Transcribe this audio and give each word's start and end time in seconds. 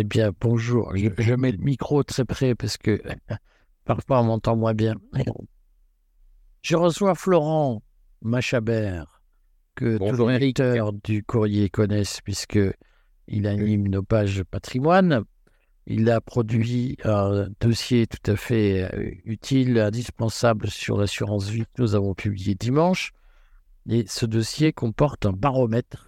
Eh 0.00 0.04
bien, 0.04 0.30
bonjour. 0.40 0.96
Je, 0.96 1.34
mets 1.34 1.50
le 1.50 1.58
micro 1.58 2.04
très 2.04 2.24
près 2.24 2.54
parce 2.54 2.76
que 2.76 3.02
parfois 3.84 4.20
on 4.20 4.24
m'entend 4.26 4.54
moins 4.54 4.72
bien. 4.72 4.94
Je 6.62 6.76
reçois 6.76 7.16
Florent 7.16 7.82
Machabert, 8.22 9.20
que 9.74 9.98
tous 9.98 10.28
les 10.28 10.38
lecteurs 10.38 10.92
du 10.92 11.24
courrier 11.24 11.68
connaissent 11.68 12.20
puisque 12.20 12.60
il 13.26 13.48
anime 13.48 13.88
nos 13.88 14.04
pages 14.04 14.44
patrimoine. 14.44 15.24
Il 15.88 16.08
a 16.10 16.20
produit 16.20 16.96
un 17.02 17.48
dossier 17.58 18.06
tout 18.06 18.30
à 18.30 18.36
fait 18.36 18.94
euh, 18.94 19.10
utile, 19.24 19.80
indispensable 19.80 20.70
sur 20.70 20.96
l'assurance 20.96 21.48
vie 21.48 21.64
que 21.74 21.82
nous 21.82 21.96
avons 21.96 22.14
publié 22.14 22.54
dimanche. 22.54 23.10
Et 23.88 24.04
ce 24.06 24.26
dossier 24.26 24.72
comporte 24.72 25.26
un 25.26 25.32
baromètre 25.32 26.07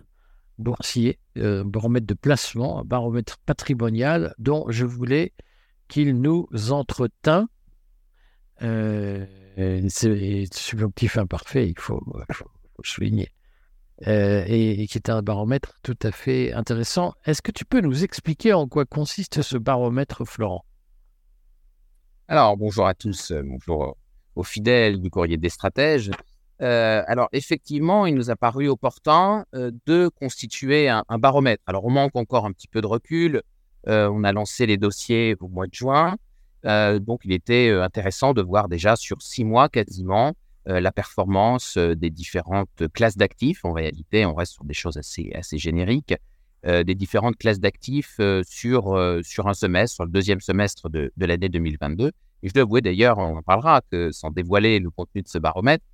boursier, 0.61 1.19
un 1.37 1.65
baromètre 1.65 2.07
de 2.07 2.15
placement, 2.15 2.85
baromètre 2.85 3.39
patrimonial 3.39 4.35
dont 4.39 4.67
je 4.69 4.85
voulais 4.85 5.33
qu'il 5.89 6.21
nous 6.21 6.49
entretint. 6.71 7.49
Euh, 8.63 9.27
c'est 9.89 10.47
subjonctif 10.53 11.19
imparfait, 11.19 11.69
il 11.69 11.79
faut, 11.79 12.01
souligner. 12.85 13.31
Euh, 14.07 14.45
et, 14.47 14.87
qui 14.87 14.97
est 14.97 15.11
un 15.11 15.21
baromètre 15.21 15.79
tout 15.83 15.99
à 16.03 16.11
fait 16.11 16.53
intéressant. 16.55 17.13
Est-ce 17.27 17.43
que 17.43 17.53
tu 17.53 17.67
peux 17.67 17.81
nous 17.81 18.03
expliquer 18.03 18.55
en 18.55 18.67
quoi 18.67 18.87
consiste 18.87 19.43
ce 19.43 19.59
baromètre, 19.59 20.25
Florent? 20.25 20.65
Alors, 22.29 22.57
bonjour 22.57 22.87
à 22.87 22.95
tous, 22.95 23.33
euh, 23.33 23.43
bonjour 23.45 23.99
aux 24.37 24.45
fidèles 24.45 25.01
du 25.01 25.11
courrier 25.11 25.37
des 25.37 25.49
stratèges. 25.49 26.11
Euh, 26.63 27.03
alors, 27.07 27.29
effectivement, 27.33 28.07
il 28.07 28.15
nous 28.15 28.31
a 28.31 28.37
paru 28.37 28.69
opportun 28.69 29.47
euh, 29.55 29.71
de 29.87 30.09
constituer 30.09 30.89
un, 30.89 31.05
baromètre. 31.19 31.63
Alors, 31.67 31.85
on 31.87 31.91
manque 31.91 32.17
encore 32.17 32.45
un 32.45 32.53
petit 32.53 32.69
peu 32.69 32.81
de 32.81 32.87
recul. 32.87 33.43
Euh, 33.89 34.11
on 34.13 34.25
a 34.25 34.33
lancé 34.33 34.67
les 34.67 34.77
dossiers 34.77 35.37
au 35.41 35.49
mois 35.49 35.67
de 35.67 35.75
juin. 35.75 36.17
donc, 36.65 37.21
il 37.25 37.33
était 37.33 37.71
intéressant 37.71 38.35
de 38.35 38.43
voir 38.43 38.69
déjà 38.69 38.95
sur 38.97 39.23
six 39.23 39.45
mois 39.45 39.69
quasiment 39.69 40.35
la 40.67 40.93
performance 40.93 41.79
des 41.79 42.11
différentes 42.11 42.87
classes 42.93 43.17
d'actifs. 43.17 43.65
En 43.65 43.73
réalité, 43.73 44.27
on 44.27 44.35
reste 44.35 44.53
sur 44.53 44.65
des 44.65 44.75
choses 44.75 44.99
assez, 44.99 45.33
assez 45.35 45.57
génériques. 45.57 46.15
des 46.65 46.95
différentes 46.95 47.39
classes 47.39 47.61
d'actifs 47.61 48.21
sur, 48.43 48.83
sur 49.23 49.49
un 49.49 49.55
semestre, 49.55 49.95
sur 49.95 50.05
le 50.05 50.11
deuxième 50.11 50.41
semestre 50.41 50.91
de, 50.91 51.11
de 51.17 51.27
l'année 51.27 51.49
2022. 51.49 52.13
Et 52.43 52.49
je 52.49 52.53
dois 52.53 52.65
avouer 52.65 52.83
d'ailleurs, 52.83 53.17
on 53.17 53.39
en 53.39 53.43
parlera, 53.43 53.81
que 53.91 54.13
sans 54.13 54.31
dévoiler 54.31 54.81
le 54.81 54.91
contenu 54.91 55.23
de 55.23 55.29
ce 55.29 55.39
baromètre, 55.39 55.85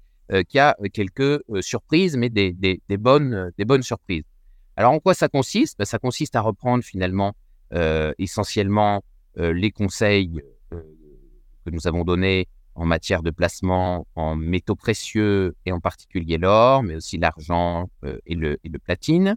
qui 0.48 0.58
a 0.58 0.76
quelques 0.92 1.20
euh, 1.20 1.62
surprises, 1.62 2.16
mais 2.16 2.30
des, 2.30 2.78
bonnes, 2.98 3.34
euh, 3.34 3.82
surprises. 3.82 4.24
Alors, 4.76 4.92
en 4.92 4.98
quoi 4.98 5.14
ça 5.14 5.28
consiste? 5.28 5.78
Ben, 5.78 5.84
Ça 5.84 5.98
consiste 5.98 6.36
à 6.36 6.40
reprendre 6.40 6.84
finalement 6.84 7.34
essentiellement 8.18 9.02
les 9.34 9.72
conseils 9.72 10.40
que 10.70 11.70
nous 11.70 11.88
avons 11.88 12.04
donnés 12.04 12.46
en 12.76 12.86
matière 12.86 13.24
de 13.24 13.32
placement 13.32 14.06
en 14.14 14.36
métaux 14.36 14.76
précieux 14.76 15.56
et 15.66 15.72
en 15.72 15.80
particulier 15.80 16.38
l'or, 16.38 16.84
mais 16.84 16.94
aussi 16.94 17.18
l'argent 17.18 17.90
et, 18.24 18.36
le, 18.36 18.56
platine. 18.78 19.34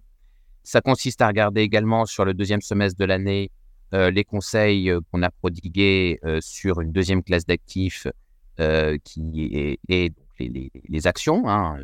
Ça 0.61 0.79
consiste 0.79 1.23
à 1.23 1.27
regarder 1.27 1.61
également 1.61 2.05
sur 2.05 2.23
le 2.23 2.35
deuxième 2.35 2.61
semestre 2.61 2.99
de 2.99 3.05
l'année 3.05 3.49
les 3.93 4.23
conseils 4.23 4.93
qu'on 5.11 5.23
a 5.23 5.31
prodigués 5.31 6.19
sur 6.39 6.81
une 6.81 6.91
deuxième 6.91 7.23
classe 7.23 7.47
d'actifs 7.47 8.05
qui 9.03 9.79
est 9.89 10.13
les, 10.47 11.07
actions, 11.07 11.49
hein, 11.49 11.79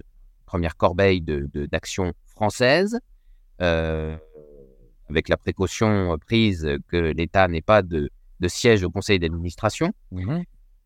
première 0.45 0.77
corbeille 0.77 1.21
d'actions 1.21 2.07
de, 2.07 2.13
françaises, 2.27 2.99
euh, 3.61 4.15
avec 5.09 5.29
la 5.29 5.37
précaution 5.37 6.17
prise 6.25 6.67
que 6.87 6.97
l'État 6.97 7.47
n'ait 7.47 7.61
pas 7.61 7.81
de, 7.81 8.09
siège 8.47 8.83
au 8.83 8.89
conseil 8.91 9.19
d'administration. 9.19 9.91
Mmh 10.11 10.41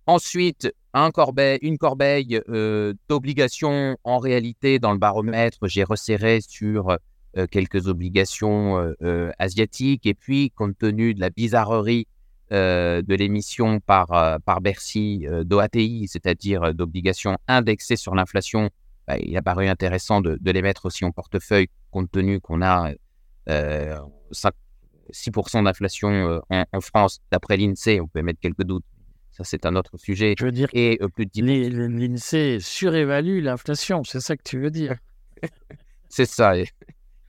Ensuite, 0.06 0.74
un 0.96 1.12
corbeille, 1.12 1.60
une 1.62 1.78
corbeille 1.78 2.42
euh, 2.50 2.96
d'obligations 3.10 3.96
en 4.04 4.18
réalité 4.18 4.80
dans 4.80 4.92
le 4.92 4.98
baromètre, 4.98 5.68
j'ai 5.68 5.84
resserré 5.84 6.40
sur 6.42 6.98
euh, 7.38 7.46
quelques 7.46 7.88
obligations 7.88 8.96
asiatiques. 9.38 10.08
Et 10.08 10.16
puis 10.16 10.50
compte 10.50 10.76
tenu 10.80 11.14
de 11.14 11.20
la 11.20 11.30
bizarrerie 11.30 12.08
de 12.52 13.16
l'émission 13.16 13.80
par, 13.80 14.12
euh, 14.14 14.38
par 14.44 14.62
Bercy 14.62 15.26
euh, 15.28 15.44
d'OATI, 15.44 16.08
c'est-à-dire 16.08 16.74
d'obligations 16.74 17.38
indexées 17.48 17.96
sur 17.96 18.16
l'inflation, 18.16 18.70
bah, 19.08 19.18
il 19.20 19.36
a 19.38 19.42
paru 19.42 19.68
intéressant 19.68 20.22
de, 20.22 20.40
les 20.44 20.62
mettre 20.62 20.86
aussi 20.86 21.06
en 21.06 21.12
portefeuille, 21.12 21.68
compte 21.92 22.12
tenu 22.12 22.40
qu'on 22.40 22.62
a 22.62 22.92
6% 23.48 25.64
d'inflation 25.64 26.42
en, 26.50 26.82
France, 26.82 27.20
d'après 27.32 27.58
l'INSEE, 27.58 28.00
on 28.00 28.08
peut 28.08 28.22
mettre 28.22 28.40
quelques 28.40 28.64
doutes. 28.64 28.86
Ça, 29.32 29.44
c'est 29.44 29.66
un 29.66 29.76
autre 29.76 29.98
sujet. 29.98 30.36
Je 30.38 30.46
veux 30.46 30.52
dire, 30.52 30.68
et 30.74 31.00
plus 31.16 31.26
de 31.26 31.42
l'INSEE 31.42 32.60
surévalue 32.60 33.42
l'inflation, 33.42 34.04
c'est 34.04 34.20
ça 34.20 34.38
que 34.38 34.44
tu 34.44 34.60
veux 34.60 34.72
dire? 34.72 34.98
C'est 36.10 36.26
ça. 36.26 36.54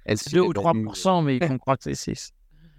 2 0.06 0.40
ou 0.40 0.52
3%, 0.52 1.24
mais 1.24 1.36
ils 1.36 1.46
font 1.46 1.58
croire 1.58 1.76
que 1.76 1.84
c'est 1.84 1.94
6. 1.94 2.32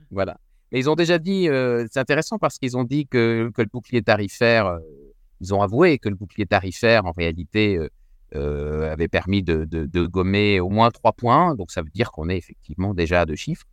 Voilà. 0.10 0.38
Mais 0.72 0.80
ils 0.80 0.90
ont 0.90 0.96
déjà 0.96 1.20
dit, 1.20 1.50
euh, 1.50 1.86
c'est 1.92 2.00
intéressant 2.00 2.38
parce 2.38 2.58
qu'ils 2.58 2.78
ont 2.78 2.84
dit 2.84 3.06
que, 3.06 3.52
que, 3.54 3.62
le 3.62 3.68
bouclier 3.68 4.02
tarifaire, 4.02 4.68
euh, 4.68 4.80
ils 5.42 5.54
ont 5.54 5.62
avoué 5.62 6.00
que 6.00 6.08
le 6.08 6.16
bouclier 6.16 6.46
tarifaire, 6.46 7.06
en 7.06 7.12
réalité, 7.12 7.78
euh, 8.36 8.92
avait 8.92 9.10
permis 9.10 9.44
de, 9.44 9.66
de, 9.66 10.06
gommer 10.06 10.62
au 10.62 10.70
moins 10.70 10.90
trois 10.92 11.12
points. 11.12 11.56
Donc, 11.56 11.72
ça 11.72 11.82
veut 11.82 11.90
dire 11.90 12.12
qu'on 12.12 12.30
est 12.30 12.38
effectivement 12.38 12.94
déjà 12.94 13.22
à 13.22 13.26
deux 13.26 13.36
chiffres. 13.36 13.66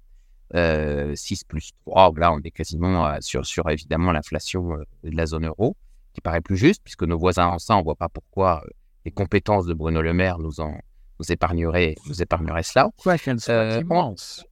6 0.55 1.45
plus 1.45 1.73
3, 1.85 2.13
là, 2.17 2.33
on 2.33 2.41
est 2.41 2.51
quasiment 2.51 3.21
sur, 3.21 3.45
sur 3.45 3.69
évidemment 3.69 4.13
l'inflation 4.13 4.79
de 5.05 5.17
la 5.17 5.27
zone 5.27 5.47
euro, 5.47 5.77
qui 6.15 6.23
paraît 6.23 6.41
plus 6.41 6.57
juste, 6.57 6.83
puisque 6.83 7.03
nos 7.03 7.19
voisins 7.19 7.49
en 7.49 7.59
ça, 7.59 7.77
on 7.77 7.81
ne 7.81 7.85
voit 7.85 7.97
pas 7.97 8.09
pourquoi 8.09 8.65
les 9.05 9.11
compétences 9.11 9.67
de 9.67 9.75
Bruno 9.75 10.01
Le 10.01 10.15
Maire 10.15 10.39
nous, 10.39 10.61
en, 10.61 10.73
nous, 11.21 11.33
épargneraient, 11.33 11.97
nous 12.07 12.23
épargneraient 12.23 12.63
cela. 12.63 12.91
Quoi 12.97 13.19
qu'elles 13.19 13.41
soient 13.41 13.79
immenses. 13.79 14.47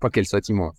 Quoi 0.00 0.08
qu'elles 0.08 0.26
soient 0.26 0.40
immenses. 0.48 0.78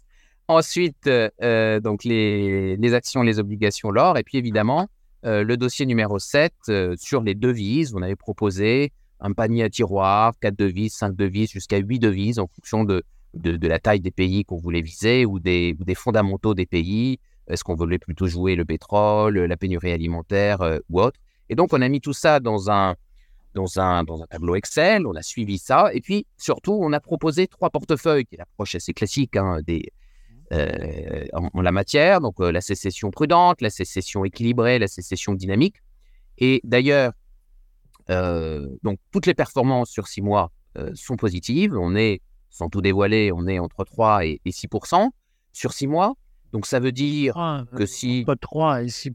Ensuite, 0.49 1.05
euh, 1.05 1.29
euh, 1.43 1.79
donc 1.79 2.03
les, 2.03 2.93
actions, 2.95 3.21
les 3.21 3.37
obligations, 3.37 3.91
l'or. 3.91 4.17
Et 4.17 4.23
puis 4.23 4.39
évidemment, 4.39 4.87
euh, 5.23 5.43
le 5.43 5.57
dossier 5.57 5.85
numéro 5.85 6.17
7 6.17 6.51
sur 6.97 7.21
les 7.21 7.35
devises. 7.35 7.93
On 7.93 8.01
avait 8.01 8.15
proposé 8.15 8.91
un 9.19 9.31
panier 9.33 9.63
à 9.63 9.69
tiroir, 9.69 10.33
4 10.41 10.57
devises, 10.57 10.93
5 10.93 11.15
devises, 11.15 11.51
jusqu'à 11.51 11.77
8 11.77 11.99
devises 11.99 12.39
en 12.39 12.47
fonction 12.47 12.83
de, 12.83 13.03
de, 13.35 13.67
la 13.67 13.77
taille 13.77 13.99
des 13.99 14.09
pays 14.09 14.43
qu'on 14.43 14.57
voulait 14.57 14.81
viser 14.81 15.23
ou 15.23 15.39
des, 15.39 15.75
des 15.79 15.93
fondamentaux 15.93 16.55
des 16.55 16.65
pays. 16.65 17.19
Est-ce 17.47 17.63
qu'on 17.63 17.75
voulait 17.75 17.99
plutôt 17.99 18.25
jouer 18.25 18.55
le 18.55 18.65
pétrole, 18.65 19.37
la 19.37 19.55
pénurie 19.55 19.91
alimentaire 19.91 20.79
ou 20.89 20.99
autre? 20.99 21.19
Et 21.49 21.55
donc, 21.55 21.73
on 21.73 21.81
a 21.81 21.87
mis 21.89 22.01
tout 22.01 22.13
ça 22.13 22.39
dans 22.39 22.71
un, 22.71 22.95
dans 23.53 23.79
un, 23.79 24.03
dans 24.03 24.23
un 24.23 24.25
tableau 24.25 24.55
Excel, 24.55 25.05
on 25.05 25.13
a 25.13 25.21
suivi 25.21 25.59
ça. 25.59 25.91
Et 25.93 26.01
puis, 26.01 26.25
surtout, 26.37 26.79
on 26.81 26.91
a 26.91 26.99
proposé 26.99 27.45
trois 27.45 27.69
portefeuilles, 27.69 28.25
qui 28.25 28.33
est 28.33 28.39
l'approche 28.39 28.73
assez 28.73 28.93
classique 28.93 29.35
hein, 29.35 29.59
des, 29.65 29.91
euh, 30.51 31.25
en, 31.33 31.61
la 31.61 31.71
matière, 31.71 32.21
donc 32.21 32.39
euh, 32.39 32.51
la 32.51 32.61
sécession 32.61 33.11
prudente, 33.11 33.61
la 33.61 33.69
sécession 33.69 34.25
équilibrée, 34.25 34.79
la 34.79 34.87
sécession 34.87 35.33
dynamique. 35.33 35.75
Et 36.39 36.59
d'ailleurs, 36.63 37.13
euh, 38.09 38.67
donc 38.81 38.99
toutes 39.11 39.27
les 39.27 39.35
performances 39.35 39.89
sur 39.89 40.07
six 40.07 40.21
mois 40.21 40.51
sont 40.93 41.17
positives. 41.17 41.75
On 41.77 41.93
est, 41.95 42.21
sans 42.49 42.69
tout 42.69 42.81
dévoiler, 42.81 43.31
on 43.33 43.47
est 43.47 43.59
entre 43.59 43.83
3 43.83 44.25
et, 44.25 44.39
6 44.49 44.67
sur 45.51 45.73
six 45.73 45.87
mois. 45.87 46.13
Donc 46.53 46.65
ça 46.65 46.79
veut 46.79 46.93
dire 46.93 47.65
que 47.75 47.85
si... 47.85 48.23
Entre 48.25 48.39
3 48.39 48.83
et 48.83 48.89
6 48.89 49.11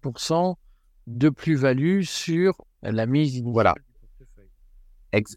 de 1.07 1.31
plus-value 1.31 2.03
sur 2.03 2.55
la 2.83 3.07
mise 3.07 3.37
initiale. 3.37 3.53
Voilà. 3.53 3.75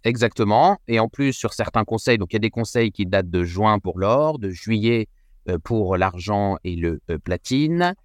exactement. 0.04 0.78
Et 0.90 1.00
en 1.00 1.08
plus, 1.08 1.32
sur 1.32 1.54
certains 1.54 1.86
conseils, 1.86 2.18
donc 2.18 2.34
il 2.34 2.36
y 2.36 2.38
a 2.38 2.40
des 2.40 2.50
conseils 2.50 2.92
qui 2.92 3.06
datent 3.06 3.30
de 3.30 3.44
juin 3.44 3.80
pour 3.80 3.98
l'or, 3.98 4.38
de 4.38 4.50
juillet 4.50 5.08
pour 5.64 5.98
l'argent 5.98 6.58
et 6.64 6.76
le 6.76 7.00
euh, 7.10 7.18
platine, 7.18 7.96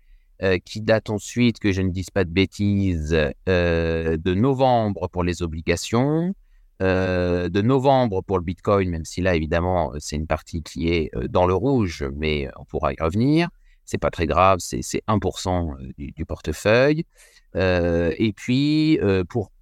euh, 0.43 0.59
qui 0.65 0.81
date 0.81 1.11
ensuite, 1.11 1.59
que 1.59 1.73
je 1.73 1.83
ne 1.83 1.91
dise 1.91 2.11
pas 2.11 2.25
de 2.25 2.31
bêtises, 2.31 3.11
de 3.47 4.35
novembre 4.35 5.09
pour 5.09 5.25
les 5.25 5.43
obligations, 5.43 6.35
de 6.81 7.63
novembre 7.63 8.23
pour 8.23 8.39
le 8.39 8.45
Bitcoin, 8.45 8.91
même 8.91 9.05
si 9.05 9.21
là, 9.21 9.37
évidemment, 9.37 9.93
c'est 10.01 10.17
une 10.17 10.27
partie 10.27 10.63
qui 10.63 10.89
est 10.89 11.11
dans 11.29 11.47
le 11.47 11.55
rouge, 11.55 12.05
mais 12.17 12.49
on 12.57 12.65
pourra 12.65 12.93
y 12.93 12.97
revenir. 13.01 13.49
C'est 13.85 13.99
pas 13.99 14.11
très 14.11 14.27
grave, 14.27 14.59
c'est 14.59 14.81
1% 15.07 15.77
du, 15.97 16.27
portefeuille. 16.27 17.05
et 17.55 18.33
puis, 18.35 18.99
pour 19.29 19.53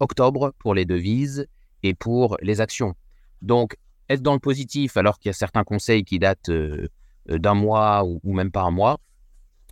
octobre, 0.00 0.52
pour 0.58 0.74
les 0.74 0.84
devises 0.84 1.46
et 1.84 1.94
pour 1.94 2.36
les 2.42 2.60
actions. 2.60 2.94
Donc, 3.40 3.76
être 4.12 4.22
dans 4.22 4.34
le 4.34 4.38
positif 4.38 4.96
alors 4.96 5.18
qu'il 5.18 5.28
y 5.28 5.30
a 5.30 5.34
certains 5.34 5.64
conseils 5.64 6.04
qui 6.04 6.18
datent 6.18 6.48
euh, 6.48 6.88
euh, 7.30 7.38
d'un 7.38 7.54
mois 7.54 8.04
ou, 8.04 8.20
même 8.32 8.50
pas 8.50 8.62
un 8.62 8.70
mois, 8.70 9.00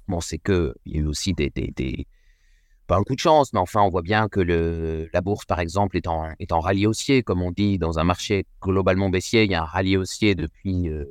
bon, 0.08 0.20
c'est 0.20 0.38
qu'il 0.38 0.72
y 0.86 0.98
a 0.98 1.00
eu 1.00 1.06
aussi 1.06 1.32
des, 1.34 1.50
Pas 2.86 2.96
un 2.96 3.02
coup 3.02 3.14
de 3.14 3.20
chance, 3.20 3.52
mais 3.52 3.60
enfin, 3.60 3.82
on 3.82 3.88
voit 3.88 4.02
bien 4.02 4.28
que 4.28 4.40
la 5.12 5.20
bourse, 5.20 5.44
par 5.44 5.60
exemple, 5.60 5.96
est 5.96 6.06
en, 6.06 6.30
est 6.38 6.52
en 6.52 6.60
rallye 6.60 6.86
haussier, 6.86 7.22
comme 7.22 7.42
on 7.42 7.52
dit, 7.52 7.78
dans 7.78 7.98
un 7.98 8.04
marché 8.04 8.46
globalement 8.60 9.10
baissier, 9.10 9.44
il 9.44 9.50
y 9.50 9.54
a 9.54 9.62
un 9.62 9.66
rallye 9.66 9.96
haussier 9.96 10.34
depuis, 10.34 10.88
euh, 10.88 11.04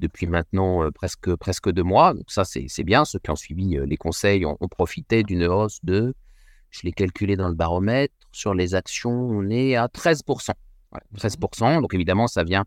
depuis 0.00 0.26
maintenant 0.26 0.90
presque, 0.92 1.34
presque 1.36 1.70
deux 1.70 1.82
mois. 1.82 2.14
Donc 2.14 2.30
ça, 2.30 2.44
c'est 2.44 2.84
bien. 2.84 3.04
Ceux 3.04 3.18
qui 3.18 3.30
ont 3.30 3.36
suivi 3.36 3.78
les 3.84 3.96
conseils 3.96 4.44
ont, 4.46 4.56
profité 4.68 5.22
d'une 5.22 5.44
hausse 5.46 5.80
de, 5.84 6.14
je 6.70 6.82
l'ai 6.82 6.92
calculé 6.92 7.36
dans 7.36 7.48
le 7.48 7.54
baromètre, 7.54 8.14
sur 8.32 8.54
les 8.54 8.74
actions, 8.74 9.10
on 9.10 9.48
est 9.48 9.76
à 9.76 9.86
13%. 9.86 10.50
13%. 11.16 11.80
Donc 11.80 11.94
évidemment, 11.94 12.26
ça 12.26 12.44
vient 12.44 12.64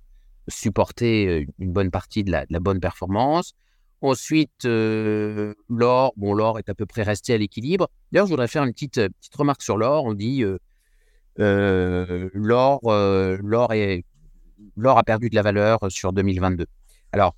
supporter 0.48 1.48
une 1.60 1.72
bonne 1.72 1.92
partie 1.92 2.24
de 2.24 2.31
la, 2.31 2.46
bonne 2.60 2.80
performance. 2.80 3.54
Ensuite, 4.02 4.64
l'or, 4.66 6.14
bon, 6.16 6.34
l'or 6.34 6.60
est 6.60 6.70
à 6.70 6.74
peu 6.74 6.86
près 6.86 7.04
resté 7.04 7.34
à 7.34 7.38
l'équilibre. 7.38 7.90
D'ailleurs, 8.12 8.28
je 8.28 8.31
voudrais 8.31 8.48
faire 8.48 8.64
une 8.64 8.72
petite, 8.72 8.96
petite 8.96 9.36
remarque 9.36 9.62
sur 9.62 9.78
l'or. 9.78 10.06
On 10.06 10.14
dit 10.14 10.44
l'or, 11.38 12.80
l'or, 12.84 13.74
l'or 14.76 14.98
a 14.98 15.04
perdu 15.04 15.30
de 15.30 15.36
la 15.36 15.42
valeur 15.42 15.80
sur 15.90 16.14
2022. 16.14 16.66
Alors, 17.12 17.36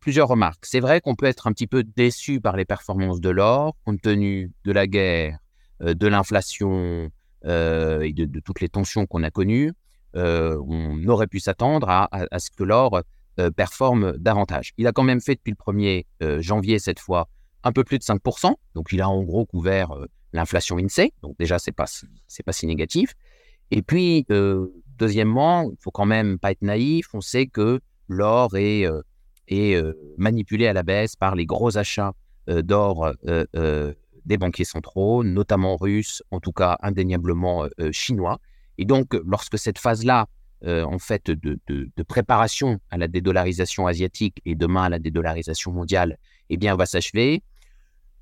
plusieurs 0.00 0.28
remarques. 0.28 0.64
C'est 0.66 0.80
vrai 0.80 1.00
qu'on 1.00 1.14
peut 1.14 1.26
être 1.26 1.46
un 1.46 1.52
petit 1.52 1.66
peu 1.66 1.82
déçu 1.82 2.40
par 2.40 2.56
les 2.56 2.64
performances 2.64 3.20
de 3.20 3.30
l'or, 3.30 3.76
compte 3.84 4.00
tenu 4.00 4.52
de 4.64 4.72
la 4.72 4.86
guerre, 4.86 5.38
de 5.80 6.06
l'inflation 6.06 7.10
et 7.44 8.12
de, 8.12 8.40
toutes 8.40 8.60
les 8.60 8.68
tensions 8.68 9.06
qu'on 9.06 9.22
a 9.22 9.30
connues. 9.30 9.72
On 10.14 11.06
aurait 11.08 11.26
pu 11.26 11.40
s'attendre 11.40 11.88
à, 11.88 12.08
ce 12.38 12.50
que 12.50 12.64
l'or 12.64 13.02
performe 13.56 14.16
davantage. 14.18 14.72
Il 14.78 14.86
a 14.86 14.92
quand 14.92 15.02
même 15.02 15.20
fait 15.20 15.34
depuis 15.34 15.52
le 15.52 15.72
1er 15.72 16.40
janvier, 16.40 16.78
cette 16.78 17.00
fois, 17.00 17.28
un 17.64 17.72
peu 17.72 17.84
plus 17.84 17.98
de 17.98 18.04
5%. 18.04 18.54
Donc, 18.74 18.92
il 18.92 19.00
a 19.00 19.08
en 19.08 19.22
gros 19.22 19.46
couvert 19.46 19.94
l'inflation 20.32 20.78
INSEE. 20.78 21.12
Donc, 21.22 21.36
déjà, 21.38 21.58
ce 21.58 21.70
n'est 21.70 21.74
pas, 21.74 21.86
pas 22.44 22.52
si 22.52 22.66
négatif. 22.66 23.14
Et 23.70 23.82
puis, 23.82 24.26
deuxièmement, 24.98 25.70
il 25.70 25.76
faut 25.80 25.90
quand 25.90 26.06
même 26.06 26.38
pas 26.38 26.52
être 26.52 26.62
naïf. 26.62 27.14
On 27.14 27.20
sait 27.20 27.46
que 27.46 27.80
l'or 28.08 28.56
est, 28.56 28.86
est 29.48 29.82
manipulé 30.18 30.66
à 30.66 30.72
la 30.72 30.82
baisse 30.82 31.16
par 31.16 31.34
les 31.34 31.46
gros 31.46 31.76
achats 31.76 32.12
d'or 32.46 33.12
des 33.52 34.38
banquiers 34.38 34.64
centraux, 34.64 35.24
notamment 35.24 35.76
russes, 35.76 36.22
en 36.30 36.40
tout 36.40 36.52
cas 36.52 36.78
indéniablement 36.82 37.66
chinois. 37.90 38.38
Et 38.78 38.84
donc, 38.84 39.14
lorsque 39.24 39.58
cette 39.58 39.78
phase-là, 39.78 40.26
en 40.66 40.98
fait, 40.98 41.30
de, 41.30 41.58
préparation 42.08 42.80
à 42.90 42.96
la 42.96 43.06
dédollarisation 43.06 43.86
asiatique 43.86 44.40
et 44.46 44.54
demain 44.54 44.84
à 44.84 44.88
la 44.88 44.98
dédollarisation 44.98 45.72
mondiale, 45.72 46.18
eh 46.48 46.56
bien, 46.56 46.74
va 46.74 46.86
s'achever, 46.86 47.42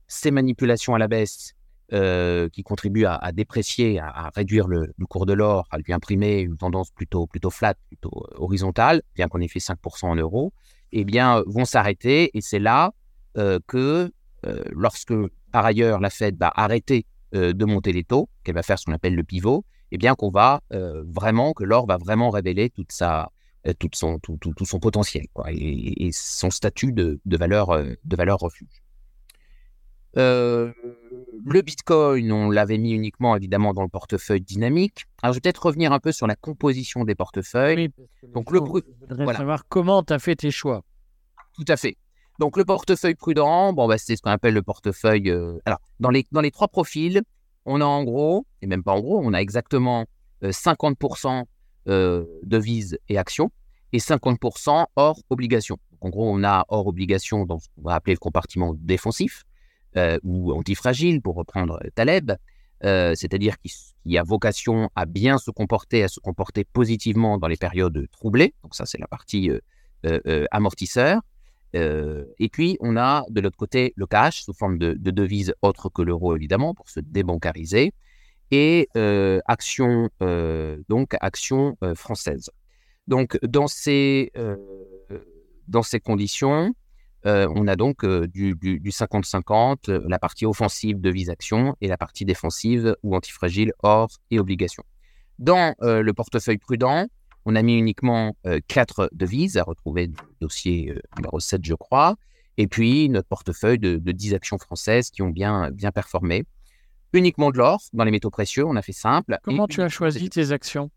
ces 0.09 0.31
manipulations 0.31 0.95
à 0.95 0.99
la 0.99 1.09
baisse 1.09 1.55
euh, 1.93 2.49
qui 2.49 2.63
contribue 2.63 3.05
à, 3.05 3.33
déprécier, 3.33 3.99
à, 3.99 4.31
réduire 4.35 4.67
le, 4.67 4.95
cours 5.11 5.27
de 5.27 5.35
l'or, 5.35 5.67
à 5.71 5.77
lui 5.77 5.93
imprimer 5.93 6.41
une 6.41 6.57
tendance 6.57 6.91
plutôt, 6.91 7.27
plutôt 7.27 7.51
flat, 7.51 7.75
plutôt 7.89 8.25
euh, 8.31 8.37
horizontale, 8.39 9.03
bien 9.15 9.29
qu'on 9.29 9.41
ait 9.41 9.49
fait 9.49 9.59
5% 9.59 10.07
en 10.07 10.17
euros, 10.17 10.55
eh 10.93 11.05
bien, 11.05 11.43
vont 11.47 11.67
s'arrêter. 11.67 12.31
Et 12.35 12.41
c'est 12.41 12.61
là 12.61 12.95
euh, 13.37 13.59
que, 13.67 14.11
lorsque, 14.71 15.13
par 15.51 15.67
ailleurs, 15.67 16.01
la 16.01 16.09
Fed 16.09 16.39
va 16.39 16.51
arrêter 16.55 17.05
de 17.33 17.65
monter 17.65 17.93
les 17.93 18.05
taux, 18.05 18.29
qu'elle 18.43 18.55
va 18.55 18.63
faire 18.63 18.79
ce 18.79 18.87
qu'on 18.87 18.93
appelle 18.93 19.15
le 19.15 19.25
pivot, 19.25 19.65
eh 19.93 19.99
bien, 19.99 20.15
qu'on 20.15 20.31
va 20.31 20.61
vraiment, 20.71 21.53
que 21.53 21.65
l'or 21.65 21.87
va 21.87 21.97
vraiment 21.97 22.31
révéler 22.31 22.71
toute 22.71 22.93
sa, 22.93 23.31
tout, 23.79 23.89
son, 23.95 24.19
tout, 24.19 24.37
tout, 24.37 24.65
son 24.65 24.81
potentiel 24.81 25.27
et, 25.49 26.11
son 26.13 26.51
statut 26.51 26.93
de, 26.93 27.21
de 27.25 27.37
valeur, 27.37 27.69
de 27.77 28.17
valeur 28.17 28.39
refuge. 28.39 28.83
Euh, 30.19 30.73
le 31.45 31.63
Bitcoin, 31.63 32.31
on 32.33 32.51
l'avait 32.51 32.79
mis 32.79 32.93
uniquement 32.93 33.35
évidemment 33.37 33.73
dans 33.73 33.83
le 33.83 33.89
portefeuille 33.89 34.41
dynamique. 34.41 35.07
Alors, 35.23 35.33
je 35.33 35.39
vais 35.39 35.41
peut-être 35.41 35.65
revenir 35.65 35.93
un 35.93 36.01
peu 36.01 36.13
sur 36.13 36.27
la 36.27 36.37
composition 36.37 37.05
des 37.05 37.15
portefeuilles. 37.15 37.91
Donc, 38.35 38.51
le 38.51 38.59
je 38.59 39.15
voudrais 39.15 39.35
savoir 39.35 39.67
comment 39.69 40.03
tu 40.03 40.13
as 40.13 40.19
fait 40.19 40.37
tes 40.37 40.51
choix. 40.51 40.83
Tout 41.55 41.65
à 41.69 41.77
fait. 41.77 41.97
Donc, 42.39 42.57
le 42.57 42.65
portefeuille 42.65 43.15
prudent, 43.15 43.73
bon, 43.73 43.89
bah, 43.89 43.99
c'est 43.99 44.17
ce 44.17 44.23
qu'on 44.23 44.31
appelle 44.31 44.55
le 44.55 44.63
portefeuille. 44.63 45.31
Euh, 45.31 45.59
alors, 45.65 45.79
dans 46.01 46.11
les, 46.11 46.27
dans 46.33 46.41
les 46.41 46.51
trois 46.51 46.69
profils, 46.69 47.23
on 47.65 47.81
a 47.81 47.85
en 47.85 48.05
gros, 48.05 48.47
et 48.61 48.67
même 48.67 48.83
pas 48.83 48.93
en 48.93 49.01
gros, 49.01 49.21
on 49.23 49.33
a 49.33 49.39
exactement 49.41 50.07
50% 50.43 51.45
euh, 51.89 52.25
devises 52.43 52.99
et 53.09 53.19
actions 53.19 53.51
et 53.93 53.99
50% 53.99 54.87
hors 54.97 55.21
obligations. 55.31 55.79
Donc, 55.91 56.05
en 56.07 56.09
gros, 56.11 56.31
on 56.31 56.43
a 56.45 56.65
hors 56.69 56.87
obligations 56.87 57.45
dans 57.45 57.59
ce 57.59 57.69
qu'on 57.75 57.83
va 57.83 57.95
appeler 57.95 58.15
le 58.15 58.19
compartiment 58.19 58.75
défensif. 58.79 59.45
Euh, 59.99 60.19
ou 60.23 60.53
antifragile, 60.53 61.21
pour 61.21 61.35
reprendre 61.35 61.79
Taleb, 61.95 62.33
euh, 62.83 63.15
c'est-à-dire 63.15 63.57
qui, 63.59 64.17
a 64.17 64.23
vocation 64.23 64.89
à 64.97 65.05
bien 65.05 65.37
se 65.37 65.51
comporter, 65.51 66.03
à 66.03 66.09
se 66.09 66.19
comporter 66.19 66.65
positivement 66.65 67.37
dans 67.37 67.47
les 67.47 67.59
périodes 67.59 68.07
troublées. 68.11 68.55
Donc 68.63 68.75
ça, 68.75 68.87
c'est 68.87 68.99
la 68.99 69.07
partie 69.07 69.51
euh, 71.75 72.25
et 72.39 72.49
puis, 72.49 72.77
on 72.81 72.97
a 72.97 73.25
de 73.31 73.41
l'autre 73.41 73.57
côté 73.57 73.93
le 73.97 74.07
cash 74.07 74.43
sous 74.43 74.53
forme 74.53 74.79
de, 74.79 74.93
de 74.93 75.11
devise 75.11 75.55
autre 75.63 75.89
que 75.89 76.03
l'euro, 76.03 76.37
évidemment, 76.37 76.75
pour 76.75 76.89
se 76.91 77.01
débancariser. 77.01 77.93
Et 78.51 78.89
action, 79.47 80.11
donc, 80.89 81.17
action 81.21 81.79
française. 81.95 82.51
Donc, 83.09 83.39
dans 83.43 83.67
ces, 83.67 84.31
dans 85.69 85.83
ces 85.83 86.01
conditions, 86.01 86.75
euh, 87.27 87.47
on 87.55 87.69
a 87.69 87.77
donc 87.77 88.05
euh, 88.05 88.27
du 88.27 88.55
50-50, 88.57 89.89
euh, 89.89 90.01
la 90.09 90.19
partie 90.19 90.45
offensive 90.45 91.01
de 91.01 91.11
vise-action 91.11 91.77
et 91.81 91.87
la 91.87 91.97
partie 91.97 92.25
défensive 92.25 92.97
ou 93.03 93.15
antifragile 93.15 93.73
hors 93.83 94.11
et 94.31 94.41
obligations. 94.41 94.85
Dans 95.39 95.75
le 95.81 96.13
portefeuille 96.13 96.59
prudent, 96.59 97.07
on 97.45 97.57
a 97.57 97.63
mis 97.63 97.77
uniquement 97.77 98.37
quatre 98.69 99.09
devises 99.13 99.57
à 99.57 99.63
retrouver 99.63 100.09
le 100.09 100.15
dossier 100.41 100.95
numéro 101.17 101.41
7, 101.41 101.65
je 101.65 101.75
crois, 101.75 102.17
et 102.57 102.67
puis 102.67 103.09
notre 103.09 103.29
portefeuille 103.29 103.79
de, 103.79 103.99
10 103.99 104.35
actions 104.35 104.59
françaises 104.59 105.11
qui 105.11 105.23
ont 105.23 105.31
bien, 105.31 105.71
bien 105.71 105.91
performé. 105.91 106.45
Uniquement 107.13 107.51
de 107.51 107.59
l'or 107.59 107.83
dans 107.93 108.05
les 108.05 108.11
métaux 108.11 108.31
précieux, 108.31 108.65
on 108.65 108.77
a 108.77 108.83
fait 108.83 108.93
simple. 108.93 109.39
Comment 109.43 109.67
tu 109.67 109.83
as 109.83 109.89
choisi 109.89 110.31
tes 110.31 110.51
actions? 110.53 110.91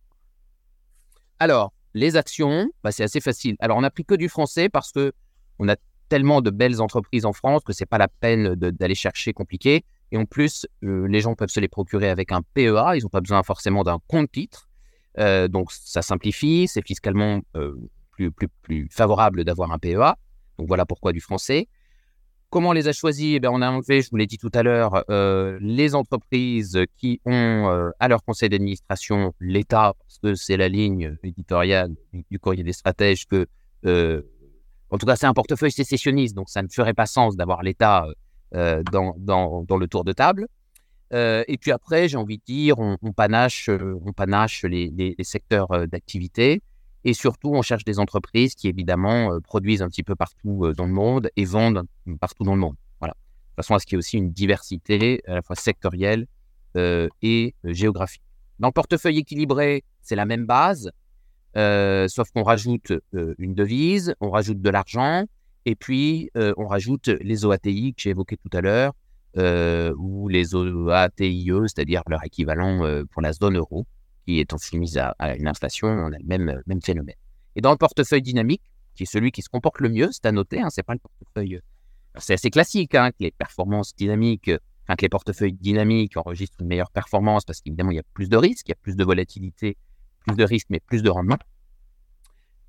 Alors, 1.39 1.73
les 1.93 2.15
actions, 2.15 2.69
bah, 2.83 2.91
c'est 2.91 3.03
assez 3.03 3.19
facile. 3.19 3.55
Alors, 3.59 3.77
on 3.77 3.81
n'a 3.81 3.89
pris 3.89 4.05
que 4.05 4.15
du 4.15 4.29
français 4.29 4.69
parce 4.69 4.91
que 4.91 5.13
on 5.59 5.67
a 5.67 5.75
tellement 6.07 6.41
de 6.41 6.49
belles 6.51 6.81
entreprises 6.81 7.25
en 7.25 7.33
France 7.33 7.63
que 7.63 7.73
c'est 7.73 7.85
pas 7.85 7.97
la 7.97 8.07
peine 8.07 8.55
d'aller 8.55 8.95
chercher 8.95 9.33
compliqué. 9.33 9.83
Et 10.11 10.17
en 10.17 10.25
plus, 10.25 10.67
euh, 10.83 11.07
les 11.07 11.19
gens 11.19 11.35
peuvent 11.35 11.49
se 11.49 11.59
les 11.59 11.67
procurer 11.67 12.09
avec 12.09 12.31
un 12.31 12.41
PEA. 12.53 12.95
Ils 12.95 13.03
n'ont 13.03 13.09
pas 13.09 13.21
besoin 13.21 13.43
forcément 13.43 13.83
d'un 13.83 13.99
compte 14.07 14.31
titre. 14.31 14.69
Euh, 15.19 15.47
donc, 15.47 15.71
ça 15.71 16.01
simplifie. 16.01 16.67
C'est 16.67 16.85
fiscalement 16.85 17.41
euh, 17.55 17.75
plus, 18.11 18.31
plus, 18.31 18.47
plus 18.61 18.87
favorable 18.91 19.43
d'avoir 19.43 19.71
un 19.71 19.77
PEA. 19.77 20.15
Donc, 20.57 20.67
voilà 20.67 20.85
pourquoi 20.85 21.13
du 21.13 21.21
français. 21.21 21.67
Comment 22.49 22.69
on 22.69 22.73
les 22.73 22.87
a 22.87 22.93
choisis? 22.93 23.35
Eh 23.35 23.39
bien, 23.39 23.51
On 23.51 23.61
a 23.61 23.69
enlevé, 23.69 24.01
je 24.01 24.09
vous 24.09 24.17
l'ai 24.17 24.27
dit 24.27 24.37
tout 24.37 24.51
à 24.53 24.63
l'heure, 24.63 25.03
les 25.59 25.93
entreprises 25.93 26.79
qui 26.95 27.19
ont 27.25 27.91
à 27.99 28.07
leur 28.07 28.23
conseil 28.23 28.47
d'administration 28.47 29.33
l'État, 29.41 29.93
parce 29.99 30.19
que 30.19 30.35
c'est 30.35 30.55
la 30.55 30.69
ligne 30.69 31.17
éditoriale 31.23 31.95
du, 32.29 32.39
courrier 32.39 32.63
des 32.63 32.71
stratèges 32.71 33.25
que 33.25 33.47
en 34.89 34.97
tout 34.97 35.05
cas, 35.05 35.15
c'est 35.15 35.25
un 35.25 35.33
portefeuille 35.33 35.71
sécessionniste, 35.71 36.35
donc 36.35 36.49
ça 36.49 36.61
ne 36.61 36.67
ferait 36.69 36.93
pas 36.93 37.05
sens 37.05 37.35
d'avoir 37.35 37.63
l'État 37.63 38.07
euh, 38.53 38.83
dans, 38.91 39.15
dans, 39.17 39.77
le 39.77 39.87
tour 39.87 40.03
de 40.03 40.13
table. 40.13 40.47
Euh, 41.13 41.43
et 41.47 41.57
puis 41.57 41.71
après, 41.71 42.07
j'ai 42.07 42.17
envie 42.17 42.37
de 42.37 42.43
dire, 42.43 42.79
on, 42.79 42.97
panache, 43.13 43.69
on 43.69 44.11
panache 44.13 44.65
euh, 44.65 44.67
les, 44.67 45.15
secteurs 45.21 45.87
d'activité 45.87 46.61
et 47.03 47.13
surtout, 47.13 47.53
on 47.53 47.61
cherche 47.61 47.83
des 47.83 47.99
entreprises 47.99 48.55
qui, 48.55 48.67
évidemment, 48.67 49.39
produisent 49.41 49.83
un 49.83 49.89
petit 49.89 50.03
peu 50.03 50.15
partout 50.15 50.73
dans 50.75 50.87
le 50.87 50.93
monde 50.93 51.29
et 51.35 51.45
vendent 51.45 51.83
partout 52.19 52.43
dans 52.43 52.55
le 52.55 52.61
monde. 52.61 52.75
Voilà. 52.99 53.13
De 53.51 53.61
façon 53.61 53.75
à 53.75 53.79
ce 53.79 53.85
qu'il 53.85 53.93
y 53.93 53.97
ait 53.97 53.99
aussi 53.99 54.17
une 54.17 54.31
diversité 54.31 55.21
à 55.27 55.35
la 55.35 55.41
fois 55.43 55.55
sectorielle 55.55 56.25
et 56.75 57.53
géographique. 57.63 58.23
Dans 58.57 58.69
le 58.69 58.73
portefeuille 58.73 59.19
équilibré, 59.19 59.83
c'est 60.01 60.15
la 60.15 60.25
même 60.25 60.45
base. 60.45 60.89
Euh, 61.57 62.07
sauf 62.09 62.31
qu'on 62.31 62.43
rajoute 62.43 62.91
euh, 63.13 63.33
une 63.37 63.53
devise, 63.53 64.13
on 64.19 64.29
rajoute 64.29 64.61
de 64.61 64.69
l'argent, 64.69 65.23
et 65.65 65.75
puis 65.75 66.29
euh, 66.35 66.53
on 66.57 66.67
rajoute 66.67 67.07
les 67.07 67.45
OATI 67.45 67.93
que 67.93 68.01
j'ai 68.01 68.09
évoqués 68.09 68.37
tout 68.37 68.55
à 68.55 68.61
l'heure, 68.61 68.93
ou 69.37 70.27
les 70.27 70.55
OATIE, 70.55 71.51
c'est-à-dire 71.63 72.01
leur 72.07 72.23
équivalent 72.23 73.03
pour 73.11 73.21
la 73.21 73.33
zone 73.33 73.57
euro, 73.57 73.85
qui 74.25 74.39
est 74.39 74.57
soumise 74.57 74.97
à, 74.97 75.15
à, 75.19 75.35
une 75.35 75.47
inflation, 75.47 75.87
on 75.87 76.11
a 76.13 76.17
le 76.17 76.25
même, 76.25 76.61
même 76.65 76.81
phénomène. 76.81 77.15
Et 77.55 77.61
dans 77.61 77.71
le 77.71 77.77
portefeuille 77.77 78.21
dynamique, 78.21 78.63
qui 78.95 79.03
est 79.03 79.11
celui 79.11 79.31
qui 79.31 79.41
se 79.41 79.49
comporte 79.49 79.79
le 79.81 79.89
mieux, 79.89 80.09
c'est 80.11 80.25
à 80.25 80.31
noter, 80.31 80.61
hein, 80.61 80.69
c'est 80.69 80.83
pas 80.83 80.93
le 80.93 80.99
portefeuille. 80.99 81.59
C'est 82.17 82.33
assez 82.33 82.49
classique 82.49 82.95
hein, 82.95 83.11
que 83.11 83.17
les 83.19 83.31
performances 83.31 83.95
dynamiques, 83.95 84.45
que 84.45 85.01
les 85.01 85.09
portefeuilles 85.09 85.53
dynamiques 85.53 86.15
enregistrent 86.15 86.61
une 86.61 86.67
meilleure 86.67 86.91
performance 86.91 87.43
parce 87.43 87.59
qu'évidemment 87.59 87.91
il 87.91 87.95
y 87.95 87.99
a 87.99 88.03
plus 88.13 88.29
de 88.29 88.37
risques, 88.37 88.67
il 88.67 88.71
y 88.71 88.73
a 88.73 88.77
plus 88.81 88.95
de 88.95 89.03
volatilité 89.03 89.77
plus 90.25 90.35
de 90.35 90.43
risques, 90.43 90.67
mais 90.69 90.79
plus 90.79 91.03
de 91.03 91.09
rendement. 91.09 91.37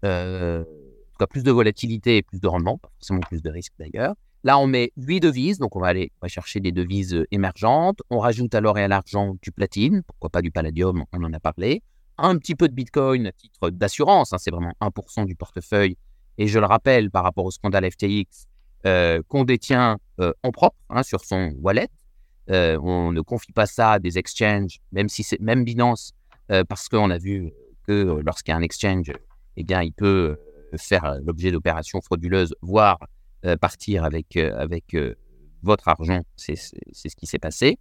Euh, 0.05 0.61
en 0.61 0.65
tout 0.65 1.19
cas, 1.19 1.27
plus 1.27 1.43
de 1.43 1.51
volatilité 1.51 2.19
et 2.19 2.23
plus 2.23 2.41
de 2.41 2.47
rendement, 2.47 2.79
pas 2.79 2.91
forcément 2.99 3.21
plus 3.21 3.43
de 3.43 3.51
risques 3.51 3.73
d'ailleurs. 3.79 4.15
Là, 4.47 4.61
on 4.61 4.69
met 4.69 4.93
8 4.97 5.19
devises, 5.19 5.59
donc 5.59 5.75
on 5.75 5.81
va 5.81 5.89
aller 5.89 6.13
chercher 6.29 6.61
des 6.61 6.71
devises 6.71 7.15
euh, 7.15 7.27
émergentes. 7.33 7.99
On 8.11 8.21
rajoute 8.21 8.55
à 8.55 8.61
l'or 8.61 8.79
et 8.79 8.85
à 8.85 8.87
l'argent 8.87 9.35
du 9.43 9.51
platine, 9.51 10.05
pourquoi 10.07 10.31
pas 10.31 10.41
du 10.41 10.53
palladium, 10.53 11.05
on 11.13 11.25
en 11.25 11.33
a 11.33 11.41
parlé. 11.41 11.83
Un 12.17 12.39
petit 12.39 12.55
peu 12.55 12.69
de 12.69 12.73
bitcoin 12.73 13.27
à 13.27 13.33
titre 13.33 13.71
d'assurance, 13.71 14.33
hein, 14.33 14.39
c'est 14.39 14.53
vraiment 14.53 14.71
1% 14.81 15.27
du 15.27 15.35
portefeuille 15.35 15.97
et 16.39 16.47
je 16.47 16.61
le 16.61 16.67
rappelle 16.67 17.11
par 17.11 17.25
rapport 17.25 17.45
au 17.45 17.51
scandale 17.51 17.91
FTX, 17.91 18.47
qu'on 19.27 19.43
détient 19.43 19.99
en 20.21 20.53
propre 20.53 20.77
hein, 20.91 21.03
sur 21.03 21.25
son 21.25 21.53
wallet. 21.61 21.89
on 22.49 23.11
ne 23.11 23.21
confie 23.23 23.51
pas 23.51 23.67
ça 23.67 23.93
à 23.93 23.99
des 23.99 24.17
exchanges, 24.17 24.79
même 24.93 25.09
si 25.09 25.25
c'est 25.25 25.41
même 25.41 25.65
Binance, 25.65 26.13
parce 26.69 26.89
qu'on 26.89 27.11
a 27.11 27.19
vu 27.19 27.51
que 27.89 28.21
lorsqu'il 28.25 28.53
y 28.53 28.55
a 28.55 28.59
un 28.59 28.63
exchange, 28.63 29.11
eh 29.57 29.65
bien, 29.65 29.83
il 29.83 29.93
peut 29.93 30.37
faire 30.77 31.19
l'objet 31.25 31.51
d'opérations 31.51 32.01
frauduleuses, 32.01 32.55
voire 32.63 33.01
partir 33.61 34.05
avec, 34.05 34.37
avec 34.37 34.97
votre 35.63 35.89
argent. 35.89 36.23
C'est 36.37 36.57
ce 36.57 37.17
qui 37.17 37.27
s'est 37.27 37.39
passé. 37.39 37.79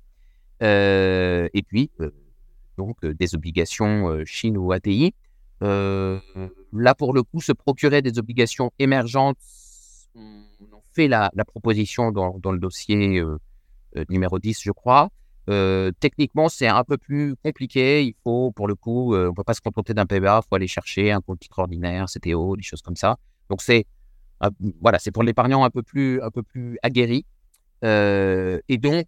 et 0.62 1.64
puis, 1.68 1.92
donc, 2.78 3.06
des 3.06 3.36
obligations 3.36 4.24
Chine 4.26 4.58
ou 4.58 4.72
ATI. 4.72 5.14
là, 5.62 6.96
pour 6.98 7.14
le 7.14 7.24
coup, 7.24 7.42
se 7.42 7.52
procurer 7.52 8.02
des 8.02 8.20
obligations 8.20 8.72
émergentes, 8.80 9.38
on 10.16 10.82
fait 10.94 11.08
la, 11.08 11.32
proposition 11.48 12.12
dans, 12.12 12.38
dans, 12.40 12.52
le 12.52 12.60
dossier 12.60 13.22
numéro 14.10 14.40
10, 14.40 14.62
je 14.62 14.72
crois. 14.72 15.10
techniquement, 16.00 16.50
c'est 16.50 16.68
un 16.68 16.84
peu 16.84 16.98
plus 16.98 17.36
compliqué. 17.44 18.04
Il 18.04 18.16
faut, 18.24 18.52
pour 18.52 18.68
le 18.68 18.76
coup, 18.76 19.16
on 19.16 19.28
ne 19.28 19.32
peut 19.32 19.44
pas 19.44 19.54
se 19.54 19.62
contenter 19.62 19.94
d'un 19.94 20.06
PBA, 20.06 20.42
il 20.44 20.48
faut 20.48 20.56
aller 20.56 20.68
chercher 20.68 21.12
un 21.12 21.22
compte 21.22 21.42
extraordinaire, 21.42 22.06
CTO, 22.06 22.56
des 22.56 22.64
choses 22.64 22.82
comme 22.82 22.96
ça. 22.96 23.18
Donc, 23.50 23.62
c'est 23.62 23.86
voilà, 24.82 25.00
c'est 25.00 25.12
pour 25.12 25.24
l'épargnant 25.24 25.64
un 25.64 25.70
peu 25.70 25.84
plus, 25.84 26.22
un 26.22 26.30
peu 26.30 26.44
plus 26.44 26.78
aguerri. 26.84 27.26
et 27.84 28.78
donc, 28.78 29.08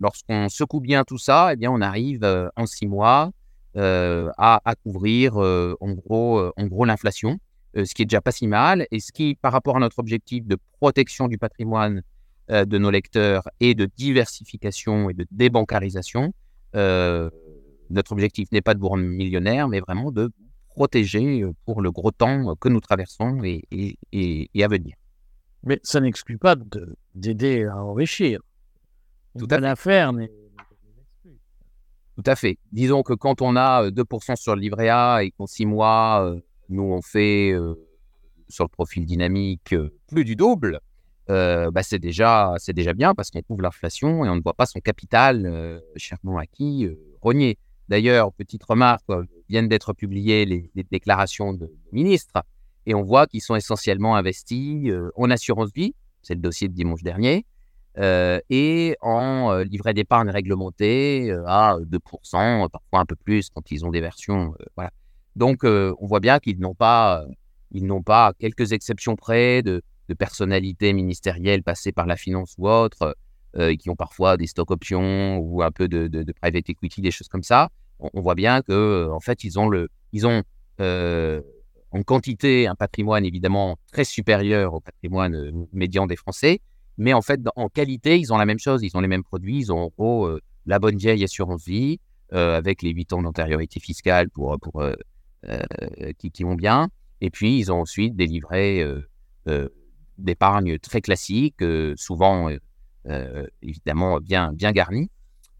lorsqu'on 0.00 0.48
secoue 0.48 0.80
bien 0.80 1.04
tout 1.04 1.18
ça, 1.18 1.50
eh 1.52 1.56
bien, 1.56 1.70
on 1.70 1.80
arrive 1.80 2.50
en 2.56 2.66
six 2.66 2.86
mois 2.86 3.30
à, 3.74 4.74
couvrir 4.84 5.36
en 5.36 5.92
gros, 5.92 6.52
gros 6.58 6.84
l'inflation, 6.84 7.38
ce 7.74 7.94
qui 7.94 8.02
est 8.02 8.06
déjà 8.06 8.20
pas 8.20 8.32
si 8.32 8.46
mal, 8.46 8.86
et 8.90 9.00
ce 9.00 9.12
qui, 9.12 9.34
par 9.34 9.52
rapport 9.52 9.76
à 9.76 9.80
notre 9.80 9.98
objectif 9.98 10.46
de 10.46 10.56
protection 10.80 11.28
du 11.28 11.38
patrimoine 11.38 12.02
de 12.48 12.78
nos 12.78 12.90
lecteurs 12.90 13.48
et 13.60 13.74
de 13.74 13.88
diversification 13.96 15.10
et 15.10 15.14
de 15.14 15.26
débancarisation, 15.30 16.32
notre 16.74 18.12
objectif 18.12 18.50
n'est 18.52 18.62
pas 18.62 18.74
de 18.74 18.80
vous 18.80 18.88
rendre 18.88 19.04
millionnaire, 19.04 19.68
mais 19.68 19.80
vraiment 19.80 20.10
de 20.10 20.30
protéger 20.76 21.42
pour 21.64 21.80
le 21.80 21.90
gros 21.90 22.10
temps 22.10 22.54
que 22.56 22.68
nous 22.68 22.80
traversons 22.80 23.42
et, 23.42 23.64
et, 23.70 24.50
et, 24.54 24.62
à 24.62 24.68
venir. 24.68 24.94
Mais 25.62 25.80
ça 25.82 26.00
n'exclut 26.00 26.36
pas 26.36 26.54
d'aider 27.14 27.64
à 27.64 27.82
enrichir. 27.82 28.40
Tout 29.38 29.48
à 29.50 29.58
l'affaire 29.58 30.12
mais... 30.12 30.30
Tout 32.16 32.22
à 32.26 32.36
fait. 32.36 32.58
Disons 32.72 33.02
que 33.02 33.14
quand 33.14 33.42
on 33.42 33.56
a 33.56 33.90
2% 33.90 34.36
sur 34.36 34.54
le 34.54 34.60
livret 34.60 34.88
A 34.88 35.22
et 35.22 35.30
qu'en 35.32 35.46
six 35.46 35.66
mois, 35.66 36.34
nous, 36.68 36.82
on 36.82 37.02
fait 37.02 37.54
sur 38.48 38.64
le 38.64 38.68
profil 38.68 39.04
dynamique 39.04 39.74
plus 40.08 40.24
du 40.24 40.36
double, 40.36 40.80
bah, 41.28 41.82
c'est 41.82 41.98
déjà, 41.98 42.54
c'est 42.58 42.72
déjà 42.72 42.94
bien 42.94 43.14
parce 43.14 43.30
qu'on 43.30 43.42
couvre 43.42 43.62
l'inflation 43.62 44.24
et 44.24 44.28
on 44.28 44.36
ne 44.36 44.42
voit 44.42 44.54
pas 44.54 44.66
son 44.66 44.80
capital 44.80 45.80
chèrement 45.96 46.38
acquis 46.38 46.88
rogner. 47.20 47.58
D'ailleurs, 47.88 48.32
petite 48.32 48.64
remarque, 48.64 49.04
viennent 49.48 49.68
d'être 49.68 49.92
publiées 49.92 50.44
les, 50.44 50.70
déclarations 50.90 51.52
de 51.52 51.72
ministres 51.92 52.42
et 52.86 52.94
on 52.94 53.02
voit 53.02 53.26
qu'ils 53.26 53.42
sont 53.42 53.56
essentiellement 53.56 54.16
investis 54.16 54.92
en 55.16 55.30
assurance 55.30 55.70
vie, 55.74 55.94
c'est 56.22 56.34
le 56.34 56.40
dossier 56.40 56.68
de 56.68 56.74
dimanche 56.74 57.02
dernier, 57.02 57.44
et 57.98 58.96
en 59.00 59.58
livret 59.58 59.92
d'épargne 59.94 60.28
réglementé 60.30 61.32
à 61.46 61.76
2%, 61.80 62.68
parfois 62.68 63.00
un 63.00 63.04
peu 63.04 63.16
plus 63.16 63.50
quand 63.50 63.70
ils 63.72 63.84
ont 63.84 63.90
des 63.90 64.00
versions. 64.00 64.54
Donc, 65.34 65.64
on 65.64 66.06
voit 66.06 66.20
bien 66.20 66.38
qu'ils 66.38 66.60
n'ont 66.60 66.74
pas, 66.74 67.24
ils 67.72 67.86
n'ont 67.86 68.02
pas 68.02 68.32
quelques 68.38 68.72
exceptions 68.72 69.16
près 69.16 69.62
de, 69.62 69.82
personnalités 70.16 70.92
ministérielles 70.92 71.64
passées 71.64 71.90
par 71.90 72.06
la 72.06 72.14
finance 72.16 72.54
ou 72.58 72.68
autres, 72.68 73.16
qui 73.80 73.90
ont 73.90 73.96
parfois 73.96 74.36
des 74.36 74.46
stock 74.46 74.70
options 74.70 75.38
ou 75.38 75.62
un 75.62 75.72
peu 75.72 75.88
de 75.88 76.32
private 76.40 76.70
equity, 76.70 77.00
des 77.00 77.10
choses 77.10 77.28
comme 77.28 77.42
ça 77.42 77.70
on, 77.98 78.20
voit 78.20 78.34
bien 78.34 78.62
que 78.62 79.08
en 79.10 79.20
fait 79.20 79.44
ils 79.44 79.58
ont 79.58 79.68
le, 79.68 79.88
ils 80.12 80.26
ont 80.26 80.42
en 80.78 82.02
quantité 82.02 82.66
un 82.66 82.74
patrimoine 82.74 83.24
évidemment 83.24 83.76
très 83.92 84.04
supérieur 84.04 84.74
au 84.74 84.80
patrimoine 84.80 85.66
médian 85.72 86.06
des 86.06 86.16
Français, 86.16 86.60
mais 86.98 87.12
en 87.12 87.22
fait 87.22 87.40
en 87.56 87.68
qualité 87.68 88.18
ils 88.18 88.32
ont 88.32 88.38
la 88.38 88.46
même 88.46 88.58
chose, 88.58 88.82
ils 88.82 88.96
ont 88.96 89.00
les 89.00 89.08
mêmes 89.08 89.24
produits, 89.24 89.58
ils 89.58 89.72
ont 89.72 89.90
en 89.96 90.36
la 90.66 90.78
bonne 90.78 90.96
vieille 90.96 91.24
assurance 91.24 91.64
vie 91.64 92.00
avec 92.30 92.82
les 92.82 92.90
8 92.90 93.12
ans 93.14 93.22
d'antériorité 93.22 93.80
fiscale 93.80 94.28
pour, 94.30 94.58
pour 94.60 94.84
qui, 96.18 96.30
qui, 96.30 96.42
vont 96.42 96.56
bien, 96.56 96.88
et 97.20 97.30
puis 97.30 97.58
ils 97.58 97.72
ont 97.72 97.80
ensuite 97.80 98.16
des 98.16 98.26
livrets 98.26 98.84
d'épargne 100.18 100.78
très 100.78 101.00
classiques, 101.00 101.64
souvent 101.96 102.50
évidemment 103.62 104.18
bien 104.20 104.52
bien 104.52 104.72
garnis 104.72 105.10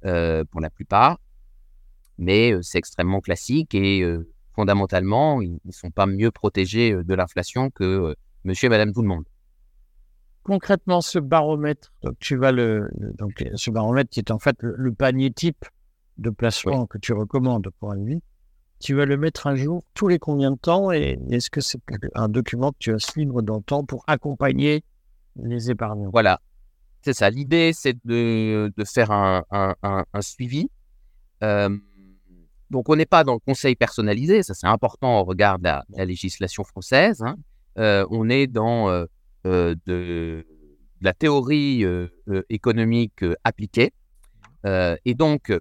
pour 0.02 0.61
la 0.61 0.71
plupart 0.71 1.19
mais 2.18 2.54
c'est 2.62 2.78
extrêmement 2.78 3.20
classique 3.20 3.75
et 3.75 4.04
fondamentalement, 4.54 5.42
ils 5.42 5.58
ne 5.64 5.73
sont 5.73 5.90
pas 5.90 6.06
mieux 6.06 6.30
protégés 6.30 6.94
de 6.94 7.14
l'inflation 7.14 7.70
que 7.70 8.14
monsieur 8.44 8.66
et 8.66 8.70
madame 8.70 8.92
tout 8.92 9.02
le 9.02 9.08
monde. 9.08 9.25
Concrètement, 10.42 11.00
ce 11.00 11.18
baromètre, 11.18 11.92
donc 12.02 12.14
tu 12.20 12.37
vas 12.37 12.52
le, 12.52 12.88
donc 13.18 13.44
ce 13.56 13.70
baromètre 13.70 14.11
qui 14.11 14.20
est 14.20 14.30
en 14.30 14.38
fait 14.38 14.56
le, 14.61 14.92
panier 14.92 15.32
type 15.32 15.64
de 16.18 16.30
placement 16.30 16.87
que 16.87 16.99
tu 16.99 17.12
recommandes 17.12 17.68
pour 17.80 17.90
un 17.90 18.04
vie, 18.04 18.23
tu 18.78 18.94
vas 18.94 19.06
le 19.06 19.16
mettre 19.16 19.49
un 19.49 19.56
jour 19.56 19.82
tous 19.94 20.06
les 20.06 20.18
combien 20.18 20.52
de 20.52 20.56
temps 20.56 20.92
et 20.92 21.18
est-ce 21.30 21.50
que 21.50 21.61
c'est 21.61 21.80
un 22.14 22.28
document 22.28 22.70
que 22.70 22.76
tu 22.78 22.92
vas 22.92 22.99
suivre 22.99 23.42
dans 23.42 23.56
le 23.56 23.62
temps 23.62 23.85
pour 23.85 24.04
accompagner 24.06 24.85
les 25.35 25.70
épargnants? 25.70 26.11
Voilà, 26.11 26.40
c'est 27.02 27.14
ça. 27.14 27.28
L'idée, 27.28 27.73
c'est 27.75 27.96
de, 28.04 28.73
de, 28.76 28.85
faire 28.85 29.11
un, 29.11 29.44
un, 29.50 29.75
un, 29.82 30.20
suivi. 30.20 30.70
Donc, 32.70 32.88
on 32.88 32.96
n'est 32.96 33.06
pas 33.06 33.23
dans 33.23 33.35
le 33.35 33.38
conseil 33.38 33.76
personnalisé, 33.76 34.42
ça 34.42 34.54
c'est 34.54 34.66
important 34.66 35.20
au 35.20 35.25
regard 35.25 35.58
de 35.58 35.64
la, 35.64 35.85
législation 36.04 36.64
française. 36.64 37.23
Hein. 37.23 37.37
Euh, 37.78 38.06
on 38.11 38.28
est 38.28 38.46
dans 38.46 38.88
euh, 38.88 39.04
euh, 39.46 39.75
de, 39.87 40.46
la 41.00 41.12
théorie 41.12 41.85
économique 42.49 43.25
appliquée. 43.44 43.92
et 44.64 45.14
donc, 45.14 45.52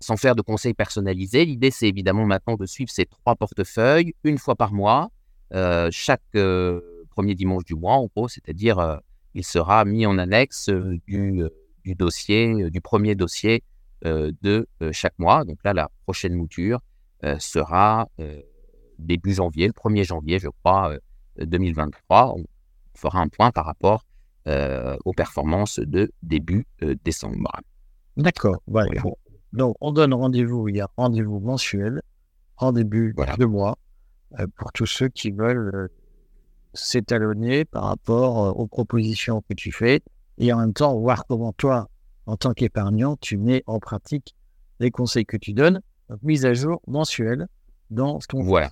sans 0.00 0.16
faire 0.18 0.36
de 0.36 0.42
conseil 0.42 0.74
personnalisé, 0.74 1.46
l'idée 1.46 1.70
c'est 1.70 1.88
évidemment 1.88 2.26
maintenant 2.26 2.56
de 2.56 2.66
suivre 2.66 2.90
ces 2.90 3.06
trois 3.06 3.36
portefeuilles 3.36 4.14
une 4.22 4.36
fois 4.36 4.54
par 4.54 4.72
mois, 4.72 5.10
chaque 5.90 6.36
premier 7.10 7.34
dimanche 7.34 7.64
du 7.64 7.74
mois 7.74 7.94
en 7.94 8.06
gros, 8.14 8.28
c'est-à-dire 8.28 9.00
il 9.32 9.44
sera 9.44 9.86
mis 9.86 10.04
en 10.04 10.18
annexe 10.18 10.68
du, 10.68 11.42
du 11.84 11.94
dossier, 11.94 12.70
du 12.70 12.82
premier 12.82 13.14
dossier 13.14 13.62
de 14.04 14.66
euh, 14.82 14.92
chaque 14.92 15.18
mois. 15.18 15.44
Donc 15.44 15.58
là, 15.64 15.72
la 15.72 15.90
prochaine 16.04 16.34
mouture 16.34 16.80
euh, 17.24 17.36
sera 17.38 18.08
début 18.98 19.32
janvier, 19.32 19.66
le 19.66 19.72
1er 19.72 20.04
janvier, 20.04 20.38
je 20.38 20.48
crois, 20.48 20.96
2023. 21.38 22.34
On 22.36 22.44
fera 22.94 23.20
un 23.20 23.28
point 23.28 23.50
par 23.50 23.66
rapport 23.66 24.04
aux 24.46 25.12
performances 25.14 25.80
de 25.80 26.12
début 26.22 26.66
décembre. 27.02 27.50
D'accord. 28.16 28.62
Donc, 29.52 29.74
on 29.80 29.92
donne 29.92 30.12
rendez-vous. 30.12 30.68
Il 30.68 30.76
y 30.76 30.80
a 30.80 30.88
rendez-vous 30.96 31.40
mensuel 31.40 32.02
en 32.58 32.72
début 32.72 33.14
de 33.38 33.44
mois 33.46 33.78
pour 34.56 34.72
tous 34.72 34.86
ceux 34.86 35.08
qui 35.08 35.30
veulent 35.30 35.88
s'étalonner 36.74 37.64
par 37.64 37.84
rapport 37.84 38.58
aux 38.58 38.66
propositions 38.66 39.42
que 39.48 39.54
tu 39.54 39.72
fais 39.72 40.02
et 40.38 40.52
en 40.52 40.58
même 40.58 40.72
temps 40.72 40.98
voir 40.98 41.24
comment 41.26 41.52
toi, 41.52 41.88
en 42.26 42.36
tant 42.36 42.52
qu'épargnant, 42.52 43.16
tu 43.16 43.36
mets 43.36 43.62
en 43.66 43.78
pratique 43.78 44.34
les 44.80 44.90
conseils 44.90 45.26
que 45.26 45.36
tu 45.36 45.52
donnes, 45.52 45.80
mise 46.22 46.46
à 46.46 46.54
jour 46.54 46.80
mensuelle 46.86 47.48
dans 47.90 48.18
ton 48.20 48.42
voilà. 48.42 48.70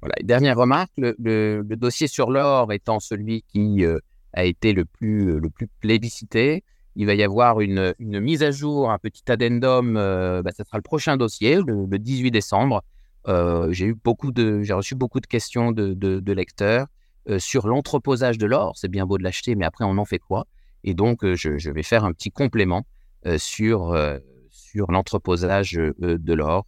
Voilà. 0.00 0.14
Dernière 0.22 0.56
remarque, 0.56 0.92
le, 0.98 1.62
dossier 1.62 2.06
sur 2.06 2.30
l'or 2.30 2.72
étant 2.72 3.00
celui 3.00 3.42
qui 3.42 3.84
euh, 3.84 3.98
a 4.34 4.44
été 4.44 4.72
le 4.72 4.84
plus, 4.84 5.30
euh, 5.30 5.38
le 5.38 5.50
plus 5.50 5.68
plébiscité, 5.80 6.64
il 6.96 7.06
va 7.06 7.14
y 7.14 7.22
avoir 7.22 7.60
une, 7.60 7.94
mise 7.98 8.42
à 8.42 8.50
jour, 8.50 8.90
un 8.90 8.98
petit 8.98 9.22
addendum, 9.30 9.96
euh, 9.96 10.42
bah, 10.42 10.50
ça 10.52 10.64
sera 10.64 10.78
le 10.78 10.82
prochain 10.82 11.16
dossier, 11.16 11.60
le, 11.66 11.98
18 11.98 12.30
décembre. 12.30 12.82
j'ai 13.70 13.86
eu 13.86 13.94
beaucoup 13.94 14.32
de, 14.32 14.62
j'ai 14.62 14.72
reçu 14.74 14.94
beaucoup 14.94 15.20
de 15.20 15.26
questions 15.26 15.72
de 15.72 16.32
lecteurs. 16.32 16.86
Euh, 17.28 17.40
sur 17.40 17.66
l'entreposage 17.66 18.38
de 18.38 18.46
l'or. 18.46 18.74
C'est 18.76 18.88
bien 18.88 19.04
beau 19.04 19.18
de 19.18 19.24
l'acheter, 19.24 19.56
mais 19.56 19.64
après, 19.64 19.84
on 19.84 19.98
en 19.98 20.04
fait 20.04 20.20
quoi? 20.20 20.46
Et 20.84 20.94
donc, 20.94 21.24
euh, 21.24 21.34
je, 21.34 21.70
vais 21.70 21.82
faire 21.82 22.04
un 22.04 22.12
petit 22.12 22.30
complément 22.30 22.86
euh, 23.26 23.36
sur, 23.36 23.98
sur 24.48 24.92
l'entreposage 24.92 25.72
de 25.72 26.32
l'or, 26.32 26.66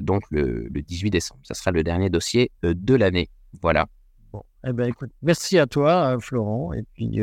donc 0.00 0.22
le, 0.30 0.68
18 0.70 1.10
décembre. 1.10 1.40
Ça 1.42 1.54
sera 1.54 1.72
le 1.72 1.82
dernier 1.82 2.08
dossier 2.08 2.52
de 2.62 2.94
l'année. 2.94 3.30
Voilà. 3.60 3.88
Bon, 4.32 4.44
eh 4.64 4.72
ben, 4.72 4.88
écoute, 4.88 5.10
merci 5.22 5.58
à 5.58 5.66
toi, 5.66 6.16
Florent, 6.20 6.72
et 6.72 6.84
puis 6.94 7.20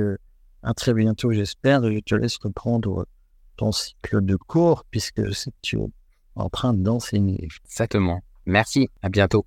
à 0.61 0.73
très 0.73 0.93
bientôt, 0.93 1.31
j'espère. 1.31 1.83
Je 1.89 1.99
te 1.99 2.15
laisse 2.15 2.37
reprendre 2.37 3.07
ton 3.55 3.71
cycle 3.71 4.25
de 4.25 4.35
cours, 4.35 4.83
puisque 4.91 5.21
tu 5.61 5.77
en 6.35 6.49
train 6.49 6.73
d'enseigner. 6.73 7.47
Exactement. 7.63 8.21
Merci, 8.45 8.89
à 9.01 9.07
bientôt. 9.07 9.45